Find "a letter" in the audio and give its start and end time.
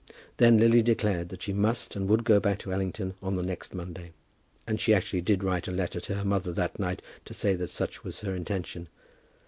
5.67-5.99